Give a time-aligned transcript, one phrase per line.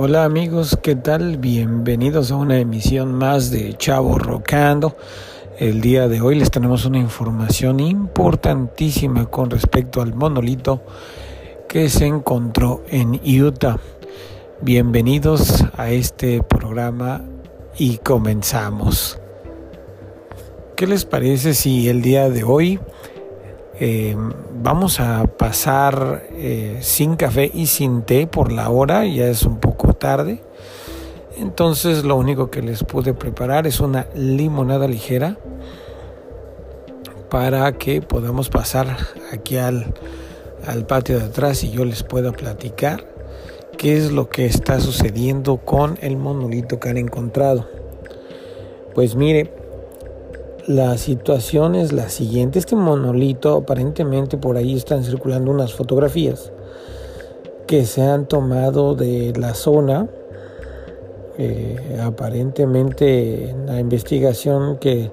[0.00, 1.38] Hola amigos, ¿qué tal?
[1.38, 4.96] Bienvenidos a una emisión más de Chavo Rocando.
[5.58, 10.82] El día de hoy les tenemos una información importantísima con respecto al monolito
[11.68, 13.80] que se encontró en Utah.
[14.62, 17.24] Bienvenidos a este programa
[17.76, 19.18] y comenzamos.
[20.76, 22.78] ¿Qué les parece si el día de hoy
[23.80, 24.16] eh,
[24.60, 29.58] vamos a pasar eh, sin café y sin té por la hora, ya es un
[29.58, 30.42] poco tarde.
[31.38, 35.38] Entonces lo único que les pude preparar es una limonada ligera
[37.30, 38.96] para que podamos pasar
[39.32, 39.94] aquí al,
[40.66, 43.06] al patio de atrás y yo les pueda platicar
[43.76, 47.68] qué es lo que está sucediendo con el monolito que han encontrado.
[48.94, 49.52] Pues mire,
[50.68, 52.58] la situación es la siguiente.
[52.58, 56.52] Este monolito, aparentemente por ahí están circulando unas fotografías
[57.66, 60.08] que se han tomado de la zona.
[61.38, 65.10] Eh, aparentemente en la investigación que,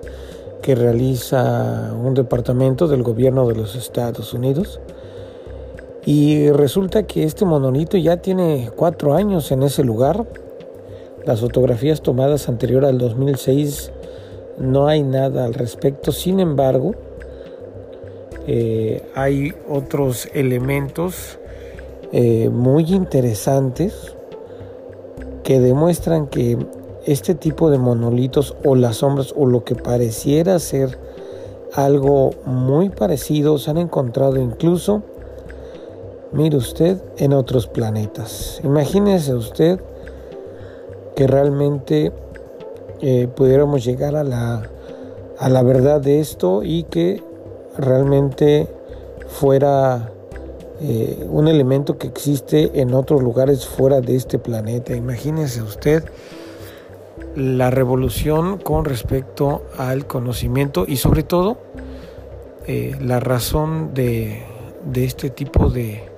[0.62, 4.81] que realiza un departamento del gobierno de los Estados Unidos.
[6.06, 10.25] Y resulta que este monolito ya tiene cuatro años en ese lugar.
[11.25, 13.94] Las fotografías tomadas anterior al 2006
[14.58, 16.11] no hay nada al respecto.
[16.11, 16.94] Sin embargo,
[18.48, 21.39] eh, hay otros elementos
[22.12, 24.16] eh, muy interesantes
[25.44, 26.58] que demuestran que
[27.06, 30.97] este tipo de monolitos o las sombras o lo que pareciera ser
[31.73, 35.03] algo muy parecido se han encontrado incluso,
[36.31, 38.62] mire usted, en otros planetas.
[38.64, 39.80] Imagínese usted
[41.16, 42.12] que realmente
[43.01, 44.63] eh, pudiéramos llegar a la,
[45.38, 47.21] a la verdad de esto y que
[47.77, 48.67] realmente
[49.27, 50.11] fuera
[50.81, 54.95] eh, un elemento que existe en otros lugares fuera de este planeta.
[54.95, 56.03] Imagínese usted
[57.35, 61.57] la revolución con respecto al conocimiento y sobre todo
[62.67, 64.44] eh, la razón de,
[64.85, 66.15] de este tipo de,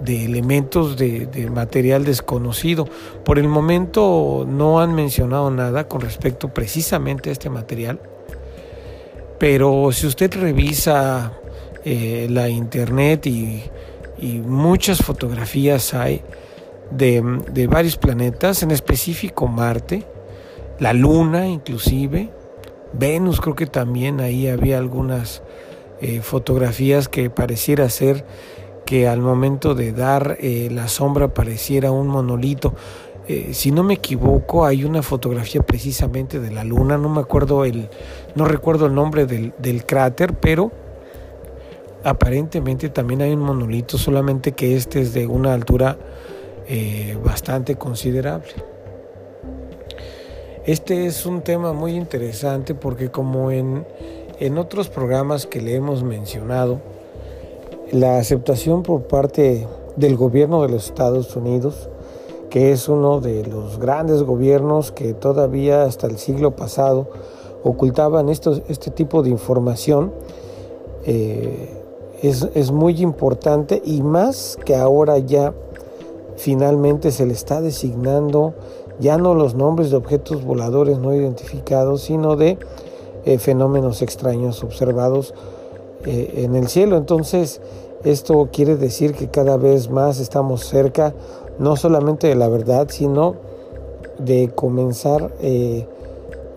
[0.00, 2.86] de elementos de, material desconocido.
[3.24, 8.00] Por el momento no han mencionado nada con respecto precisamente a este material,
[9.38, 11.32] pero si usted revisa
[11.84, 13.64] eh, la internet y,
[14.20, 16.22] muchas fotografías hay
[16.90, 17.22] de,
[17.70, 20.04] varios planetas, en específico Marte,
[20.80, 22.28] la Luna inclusive,
[22.92, 25.42] Venus creo que también ahí había algunas
[26.00, 28.24] eh, fotografías que pareciera ser
[28.88, 32.72] que al momento de dar eh, la sombra pareciera un monolito.
[33.28, 37.66] Eh, si no me equivoco, hay una fotografía precisamente de la luna, no me acuerdo
[37.66, 37.90] el,
[38.34, 40.72] no recuerdo el nombre del, cráter, pero
[42.02, 45.98] aparentemente también hay un monolito, solamente que este es de una altura
[46.66, 48.54] eh, bastante considerable.
[50.64, 53.86] Este es un tema muy interesante porque como en,
[54.40, 56.80] en otros programas que le hemos mencionado,
[57.92, 59.66] la aceptación por parte
[59.96, 61.88] del gobierno de los Estados Unidos,
[62.50, 67.08] que es uno de los grandes gobiernos que todavía hasta el siglo pasado
[67.64, 70.12] ocultaban este tipo de información,
[71.04, 71.74] eh,
[72.22, 75.54] es, es muy importante y más que ahora ya
[76.36, 78.54] finalmente se le está designando
[79.00, 82.58] ya no los nombres de objetos voladores no identificados, sino de
[83.24, 85.34] eh, fenómenos extraños observados
[86.04, 86.96] eh, en el cielo.
[86.96, 87.60] Entonces,
[88.04, 91.12] esto quiere decir que cada vez más estamos cerca
[91.58, 93.34] no solamente de la verdad, sino
[94.18, 95.86] de comenzar eh,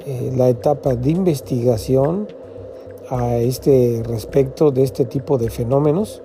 [0.06, 2.28] eh, la etapa de investigación
[3.10, 6.22] a este respecto de este tipo de fenómenos.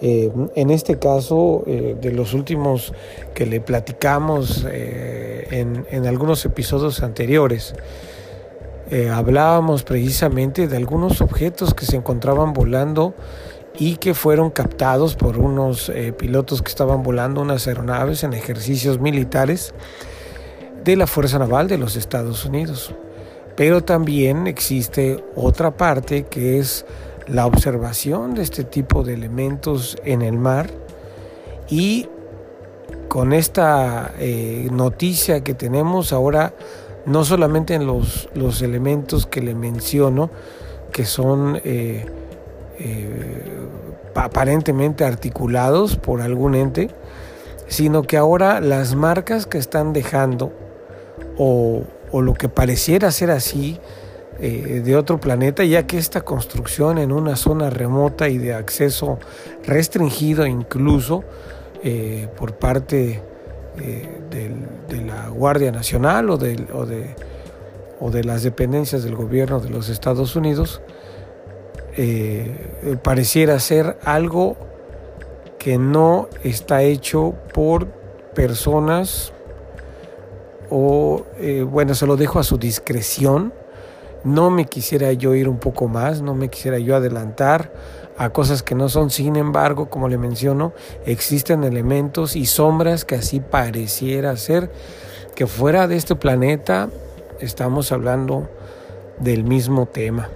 [0.00, 2.92] en este caso, de los últimos
[3.34, 7.74] que le platicamos en, en, algunos episodios anteriores,
[8.90, 13.14] eh, hablábamos precisamente de algunos objetos que se encontraban volando
[13.78, 18.98] y que fueron captados por unos eh, pilotos que estaban volando unas aeronaves en ejercicios
[18.98, 19.74] militares
[20.84, 22.94] de la Fuerza Naval de los Estados Unidos.
[23.56, 26.86] Pero también existe otra parte que es
[27.26, 30.70] la observación de este tipo de elementos en el mar
[31.68, 32.08] y
[33.08, 36.54] con esta eh, noticia que tenemos ahora
[37.08, 40.30] no solamente en los, los elementos que le menciono,
[40.92, 42.06] que son eh,
[42.78, 43.66] eh,
[44.14, 46.90] aparentemente articulados por algún ente,
[47.66, 50.52] sino que ahora las marcas que están dejando,
[51.36, 53.78] o, lo que pareciera ser así,
[54.40, 59.18] eh, de otro planeta, ya que esta construcción en una zona remota y de acceso
[59.64, 61.24] restringido incluso
[62.36, 63.22] por parte
[63.78, 67.14] de la Guardia Nacional o de, o, de,
[68.00, 70.80] o de, las dependencias del gobierno de los Estados Unidos,
[73.02, 74.56] pareciera ser algo
[75.58, 77.86] que no está hecho por
[78.34, 79.32] personas
[80.70, 81.24] o,
[81.66, 83.52] bueno, se lo dejo a su discreción,
[84.24, 87.72] no me quisiera yo ir un poco más, no me quisiera yo adelantar
[88.18, 89.10] a cosas que no son.
[89.10, 90.72] Sin embargo, como le menciono,
[91.06, 94.70] existen elementos y sombras que así pareciera ser
[95.34, 96.90] que fuera de este planeta
[97.38, 98.50] estamos hablando
[99.20, 100.28] del mismo tema.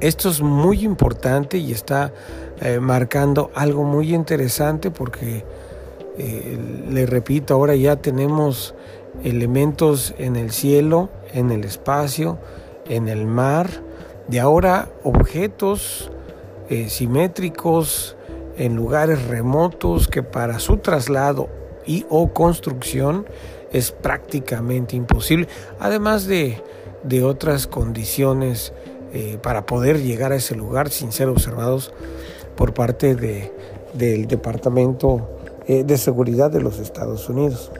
[0.00, 2.12] Esto es muy importante y está
[2.60, 5.44] eh, marcando algo muy interesante porque,
[6.18, 6.58] eh,
[6.90, 8.74] le repito, ahora ya tenemos
[9.22, 12.38] elementos en el cielo, en el espacio,
[12.88, 13.68] en el mar,
[14.28, 16.11] de ahora objetos
[16.72, 18.16] eh, simétricos
[18.56, 21.50] en lugares remotos que para su traslado
[21.84, 23.26] y o construcción
[23.72, 25.48] es prácticamente imposible,
[25.78, 26.62] además de,
[27.24, 28.72] otras condiciones
[29.12, 31.92] eh, para poder llegar a ese lugar sin ser observados
[32.56, 33.52] por parte de,
[33.92, 35.28] del Departamento
[35.66, 37.70] eh, de Seguridad de los Estados Unidos.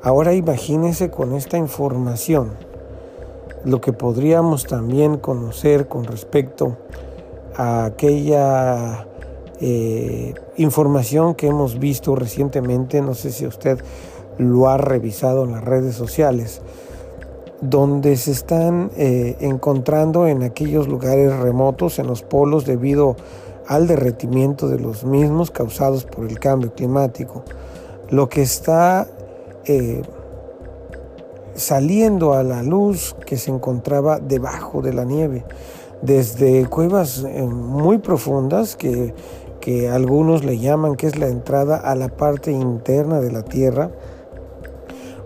[0.00, 2.52] Ahora imagínense con esta información
[3.64, 6.76] lo que podríamos también conocer con respecto
[7.60, 9.06] aquella
[9.60, 13.78] eh, información que hemos visto recientemente, no sé si usted
[14.38, 16.62] lo ha revisado en las redes sociales,
[17.60, 23.16] donde se están eh, encontrando en aquellos lugares remotos, en los polos, debido
[23.66, 27.44] al derretimiento de los mismos causados por el cambio climático.
[28.08, 29.06] Lo que está
[29.66, 30.00] eh,
[31.54, 35.44] saliendo a la luz que se encontraba debajo de la nieve,
[36.02, 39.14] desde cuevas eh, muy profundas que,
[39.92, 43.90] algunos le llaman que es la entrada a la parte interna de la Tierra.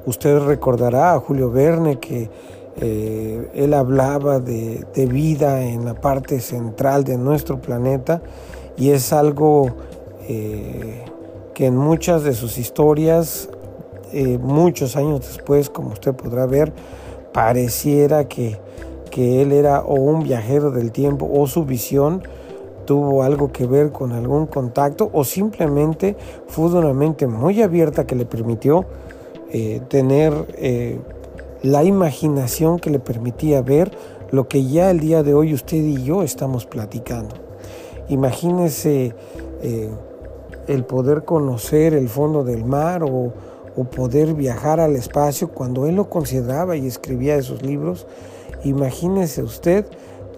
[0.07, 2.29] Usted recordará a Julio Verne que
[2.77, 8.21] eh, él hablaba de, vida en la parte central de nuestro planeta
[8.77, 9.69] y es algo
[10.27, 13.49] que en muchas de sus historias
[14.17, 16.73] eh, muchos años después, como usted podrá ver,
[17.33, 18.57] pareciera que,
[19.15, 22.25] que él era o un viajero del tiempo o su visión
[22.85, 26.17] tuvo algo que ver con algún contacto o simplemente
[26.49, 28.87] fue de una mente muy abierta que le permitió
[29.53, 30.99] eh, tener eh,
[31.63, 33.97] la imaginación que le permitía ver
[34.33, 37.37] lo que ya el día de hoy usted y yo estamos platicando.
[38.09, 39.15] Imagínese
[40.67, 43.33] el poder conocer el fondo del mar o,
[43.77, 48.09] o poder viajar al espacio cuando él lo consideraba y escribía esos libros.
[48.65, 49.87] Imagínese usted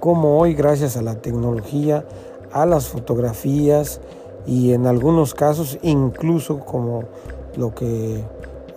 [0.00, 2.04] cómo hoy gracias a la tecnología,
[2.52, 4.00] a las fotografías
[4.46, 7.04] y en algunos casos incluso como
[7.56, 8.22] lo que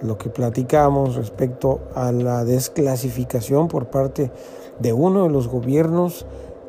[0.01, 4.31] lo que platicamos respecto a la desclasificación por parte
[4.79, 6.25] de uno de los gobiernos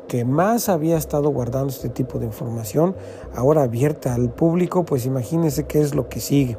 [0.07, 2.95] que más había estado guardando este tipo de información,
[3.33, 6.57] ahora abierta al público, pues imagínese qué es lo que sigue.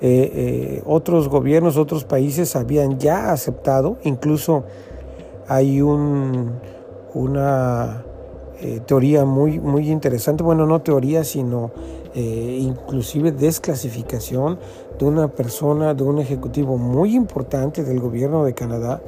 [0.00, 4.64] Eh, eh, otros gobiernos, otros países habían ya aceptado, incluso
[5.48, 6.52] hay un,
[7.14, 8.04] una
[8.60, 11.70] eh, teoría muy, muy interesante, bueno, no teoría, sino
[12.16, 14.56] inclusive desclasificación
[15.00, 19.02] de una persona, de un ejecutivo muy importante del gobierno de Canadá,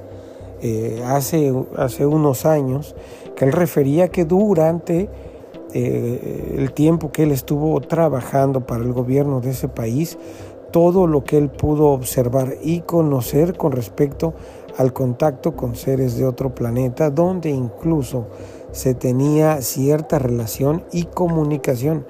[1.04, 2.96] hace, hace unos años,
[3.36, 5.08] que él refería que durante
[5.72, 10.18] el tiempo que él estuvo trabajando para el gobierno de ese país,
[10.76, 14.34] todo lo que él pudo observar y conocer con respecto
[14.76, 18.28] al contacto con seres de otro planeta, donde incluso
[18.72, 22.06] se tenía cierta relación y comunicación.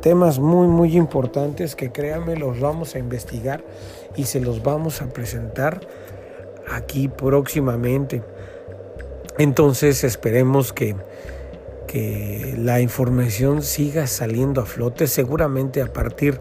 [0.00, 3.64] Temas muy, muy importantes que créanme los vamos a investigar
[4.16, 5.80] y se los vamos a presentar
[6.72, 8.22] aquí próximamente.
[9.38, 10.96] Entonces esperemos que,
[11.86, 16.40] que la información siga saliendo a flote, seguramente a partir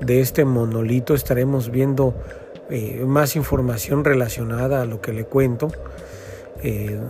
[0.00, 2.14] de este monolito estaremos viendo
[2.70, 5.72] eh, más información relacionada a lo que le cuento.
[6.62, 7.00] Eh,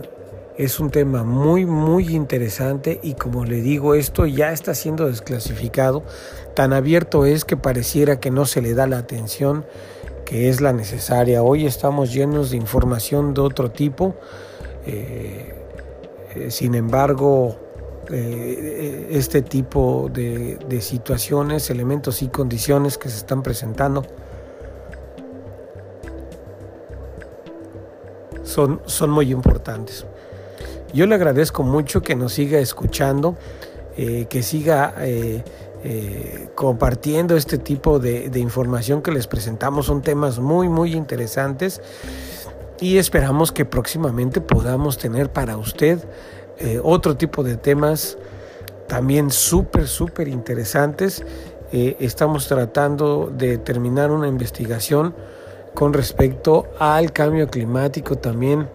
[0.57, 6.03] es un tema muy muy interesante y como le digo esto ya está siendo desclasificado.
[6.55, 9.65] Tan abierto es que pareciera que no se le da la atención
[10.25, 11.43] que es la necesaria.
[11.43, 14.15] Hoy estamos llenos de información de otro tipo.
[14.87, 15.55] Eh,
[16.49, 17.57] sin embargo,
[18.09, 24.05] este tipo de, situaciones, elementos y condiciones que se están presentando
[28.51, 30.05] son, son muy importantes.
[30.93, 33.37] Yo le agradezco mucho que nos siga escuchando,
[33.97, 35.43] eh, que siga eh,
[35.83, 39.85] eh, compartiendo este tipo de, información que les presentamos.
[39.85, 41.81] Son temas muy, muy interesantes
[42.81, 45.99] y esperamos que próximamente podamos tener para usted
[46.83, 48.19] otro tipo de temas
[48.87, 51.25] también súper, súper interesantes.
[51.71, 55.15] Estamos tratando de terminar una investigación
[55.73, 58.69] con respecto al cambio climático también,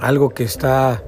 [0.00, 1.02] algo que está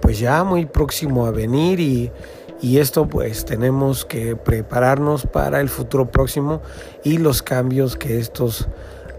[0.00, 2.12] pues ya muy próximo a venir y
[2.60, 6.62] y esto pues tenemos que prepararnos para el futuro próximo
[7.04, 8.68] y los cambios que estos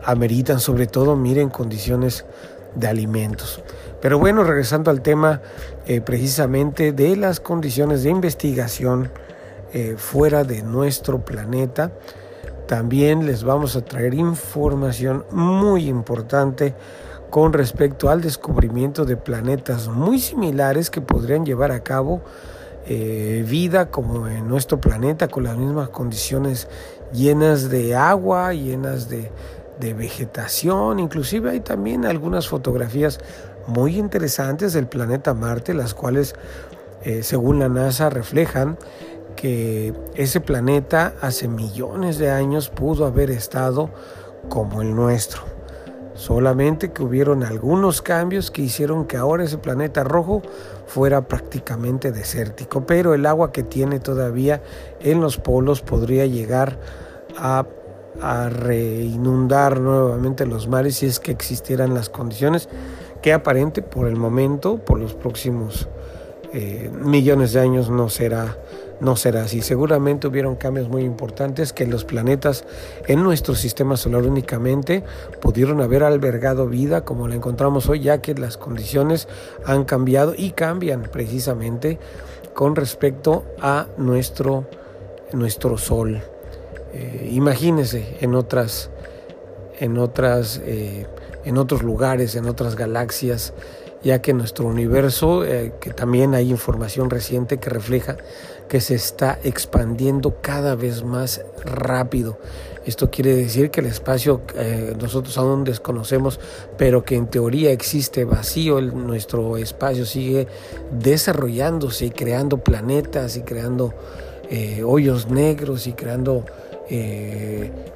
[0.04, 2.25] ameritan, sobre todo miren condiciones
[2.75, 3.62] de alimentos.
[4.01, 5.42] Pero bueno, regresando al tema
[5.86, 9.12] eh, precisamente de las condiciones de investigación
[9.74, 11.92] eh, fuera de nuestro planeta,
[12.68, 16.76] también les vamos a traer información muy importante
[17.30, 22.22] con respecto al descubrimiento de planetas muy similares que podrían llevar a cabo
[22.86, 26.68] eh, vida como en nuestro planeta, con las mismas condiciones
[27.12, 29.30] llenas de agua, llenas de,
[29.80, 33.20] vegetación, inclusive hay también algunas fotografías
[33.68, 36.34] muy interesantes del planeta Marte, las cuales,
[37.04, 38.78] eh, según la NASA, reflejan
[39.38, 43.89] que ese planeta hace millones de años pudo haber estado
[44.50, 45.44] como el nuestro.
[46.15, 50.41] Solamente que hubieron algunos cambios que hicieron que ahora ese planeta rojo
[50.88, 54.63] fuera prácticamente desértico, pero el agua que tiene todavía
[55.00, 56.79] en los polos podría llegar
[57.38, 57.65] a,
[58.50, 62.67] reinundar nuevamente los mares si es que existieran las condiciones
[63.22, 65.88] que aparente por el momento, por los próximos
[66.51, 68.58] eh, millones de años no será
[69.00, 69.62] no será así.
[69.62, 72.66] Seguramente hubieron cambios muy importantes que los planetas
[73.08, 75.04] en nuestro sistema solar únicamente
[75.42, 79.27] pudieron haber albergado vida como la encontramos hoy, ya que las condiciones
[79.66, 82.00] han cambiado y cambian precisamente
[82.54, 84.66] con respecto a nuestro,
[85.32, 86.22] nuestro Sol.
[86.94, 88.89] Eh, imagínense en otras,
[89.80, 91.06] en otras, eh,
[91.46, 93.54] en otros lugares, en otras galaxias
[94.04, 98.18] ya que nuestro universo, eh, que también hay información reciente que refleja
[98.68, 102.38] que se está expandiendo cada vez más rápido.
[102.86, 106.40] Esto quiere decir que el espacio eh, nosotros aún desconocemos,
[106.78, 110.48] pero que en teoría existe vacío, nuestro espacio sigue
[110.92, 113.94] desarrollándose y creando planetas y creando
[114.50, 116.46] eh, hoyos negros y creando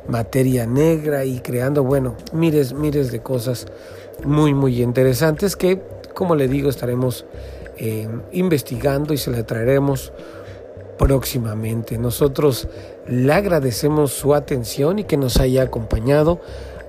[0.09, 3.65] materia negra y creando, bueno, miles, miles de cosas
[4.25, 5.81] muy, muy interesantes que,
[6.13, 7.25] como le digo, estaremos
[7.77, 10.11] eh, investigando y se le traeremos
[11.01, 11.97] próximamente.
[11.97, 12.67] Nosotros
[13.07, 16.39] le agradecemos su atención y que nos haya acompañado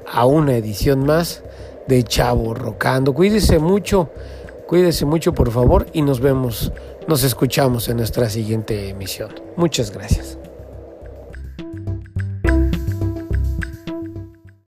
[0.07, 1.43] a una edición más
[1.89, 3.15] de Chavo Rocando.
[3.15, 4.11] Cuídese mucho,
[4.69, 6.73] cuídese mucho por favor y nos vemos,
[7.09, 9.31] nos escuchamos en nuestra siguiente emisión.
[9.57, 10.42] Muchas gracias.